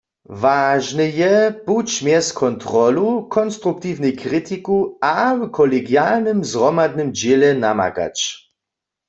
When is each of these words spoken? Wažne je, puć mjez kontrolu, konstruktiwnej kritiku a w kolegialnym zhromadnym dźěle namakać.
Wažne 0.43 1.05
je, 1.19 1.33
puć 1.65 1.89
mjez 2.05 2.27
kontrolu, 2.41 3.07
konstruktiwnej 3.37 4.13
kritiku 4.23 4.77
a 5.17 5.19
w 5.39 5.41
kolegialnym 5.57 6.39
zhromadnym 6.51 7.09
dźěle 7.19 7.49
namakać. 7.63 8.17